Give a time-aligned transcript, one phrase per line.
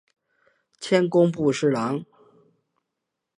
[0.79, 2.03] 迁工部侍郎。